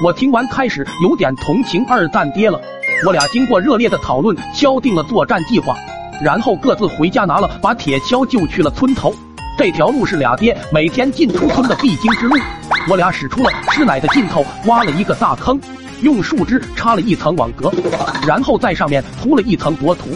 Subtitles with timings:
[0.00, 2.60] 我听完开始有点同情二蛋爹了。
[3.04, 5.76] 我俩经过热烈的讨论，敲定了作战计划，
[6.22, 9.12] 然后各自回家拿了把铁锹，就去了村头。
[9.56, 12.36] 这条路是俩爹每天进出村的必经之路。
[12.88, 15.60] 我俩使出了吃奶的劲头，挖了一个大坑，
[16.02, 17.68] 用树枝插了一层网格，
[18.24, 20.10] 然后在上面铺了一层薄土。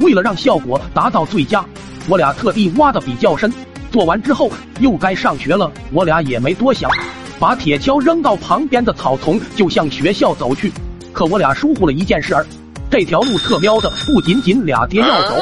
[0.00, 1.62] 为了让效果达到最佳，
[2.08, 3.52] 我俩特地挖的比较深。
[3.90, 4.50] 做完之后
[4.80, 6.90] 又该上学了，我俩也没多想，
[7.38, 10.72] 把铁锹扔到旁边的草丛，就向学校走去。
[11.12, 12.46] 可我俩疏忽了一件事儿，
[12.90, 15.34] 这条路特喵的不仅仅俩爹要走，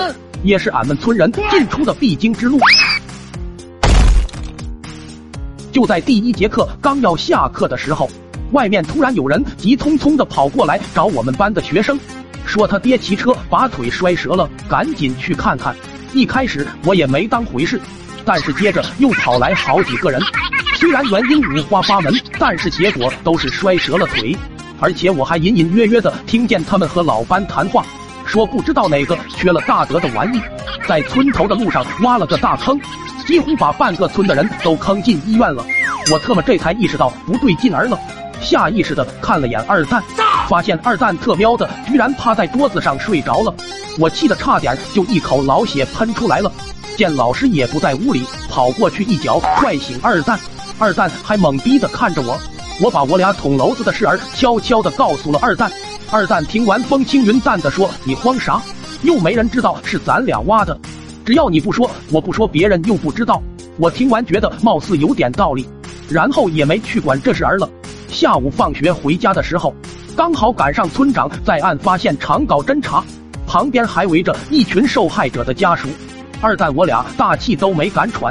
[0.43, 2.59] 也是俺们村人进出的必经之路。
[5.73, 8.09] 就在第一节课刚要下课的时候，
[8.53, 11.99] 外面突然有人急匆匆的跑过来找我们班的学生，
[12.45, 15.75] 说他爹骑车把腿摔折了，赶紧去看看。
[16.13, 17.81] 一开始我也没当回事，
[18.25, 20.21] 但是接着又跑来好几个人，
[20.77, 24.37] 虽然原因五花八门，但是结果都是摔折了腿，
[24.81, 27.85] 而且我还隐隐约约的听见他们和老班谈话，
[28.27, 30.41] 说不知道哪个缺了大德的玩意，
[30.89, 32.81] 在村头的路上挖了个大坑。
[33.27, 35.65] 几乎把半个村的人都坑进医院了，
[36.13, 37.99] 我特么这才意识到不对劲儿了，
[38.39, 40.03] 下意识的看了眼二蛋，
[40.47, 43.55] 发现二蛋特喵的居然趴在桌子上睡着了，
[43.99, 46.53] 我气得差点就一口老血喷出来了。
[46.97, 50.39] 见老师也不在屋里，跑过去一脚踹醒二蛋，
[50.79, 52.39] 二蛋还懵逼的看着我，
[52.81, 55.71] 我把我俩捅娄子的事儿悄悄的告诉了二蛋，
[56.11, 58.63] 二蛋听完风轻云淡的说：“你慌啥？
[59.03, 60.79] 又没人知道是咱俩挖的。”
[61.25, 63.43] 只要你不说，我不说，别人又不知道。
[63.79, 65.67] 我听完觉得貌似有点道理，
[66.09, 67.69] 然后也没去管这事儿了。
[68.09, 69.75] 下午放学回家的时候，
[70.15, 73.03] 刚好赶上村长在案发现场搞侦查，
[73.47, 75.89] 旁边还围着一群受害者的家属。
[76.45, 78.31] 二蛋我俩大气都没敢喘，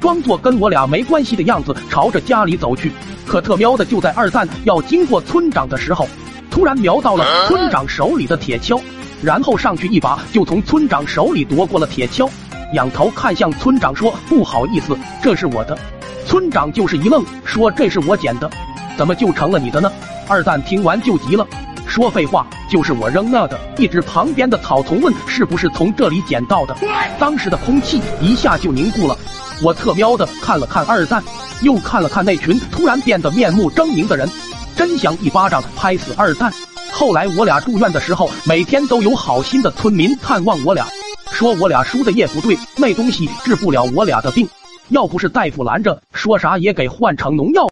[0.00, 2.90] 装作跟我俩没关系的样子，朝着家里走去。
[3.24, 6.08] 可特喵的，就在二蛋要经过村长的时候，
[6.50, 8.82] 突然瞄到了村长手里的铁锹。
[9.22, 12.28] 然后上去一把就从村长手里夺过了铁锹，
[12.72, 15.78] 仰头看向村长说：“不好意思，这是我的。”
[16.26, 18.50] 村长就是一愣，说：“这是我捡的，
[18.98, 19.88] 怎么就成了你的呢？”
[20.26, 21.46] 二蛋听完就急了，
[21.92, 26.74] 说：“废话，就是我扔那的。”一指旁边的草丛问：“是不是从这里捡到的？”
[27.20, 29.14] 当时的空气一下就凝固了。
[29.62, 31.22] 我特喵的看了看二蛋，
[31.60, 34.26] 又看了看那群突然变得面目狰狞的人，
[34.74, 36.50] 真想一巴掌拍死二蛋。
[36.90, 40.86] 后来我俩住院的时候，每天都有好心的村民探望我俩，
[41.30, 44.48] 说我俩输的液不对，那东西治不了我俩的病，
[44.88, 47.66] 要不是大夫拦着，说啥也给换成农药。